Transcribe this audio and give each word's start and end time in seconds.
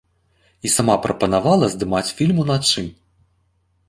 І 0.69 0.69
сама 0.75 0.95
прапанавала 1.03 1.69
здымаць 1.73 2.13
фільм 2.21 2.39
уначы. 2.45 2.85